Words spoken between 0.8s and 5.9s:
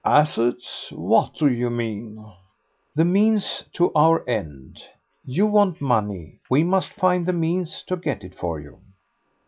What do you mean?" "The means to our end. You want